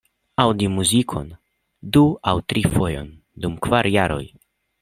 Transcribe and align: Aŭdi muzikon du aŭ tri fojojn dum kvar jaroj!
Aŭdi 0.43 0.69
muzikon 0.77 1.27
du 1.97 2.03
aŭ 2.33 2.35
tri 2.53 2.65
fojojn 2.73 3.15
dum 3.45 3.63
kvar 3.67 3.95
jaroj! 3.99 4.23